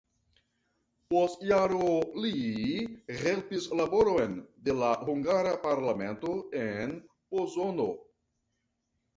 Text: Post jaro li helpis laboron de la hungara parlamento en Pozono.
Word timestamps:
Post 1.13 1.43
jaro 1.49 1.89
li 2.23 2.31
helpis 3.19 3.67
laboron 3.81 4.33
de 4.69 4.77
la 4.79 4.89
hungara 5.11 5.53
parlamento 5.67 6.35
en 6.65 6.97
Pozono. 7.13 7.89